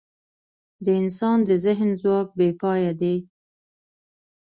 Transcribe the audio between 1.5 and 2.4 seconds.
ذهن ځواک